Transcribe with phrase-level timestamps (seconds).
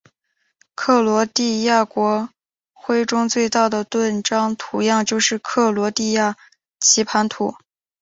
[0.73, 2.29] 克罗地亚国
[2.73, 6.35] 徽中最大的盾章图样就是克罗地亚
[6.79, 7.53] 棋盘图。